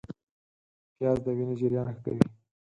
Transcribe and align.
پیاز 0.95 1.17
د 1.25 1.27
وینې 1.37 1.55
جریان 1.59 1.87
ښه 1.93 1.99
کوي 2.05 2.23